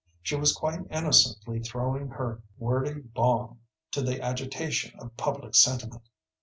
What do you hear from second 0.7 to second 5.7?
innocently throwing her wordy bomb to the agitation of public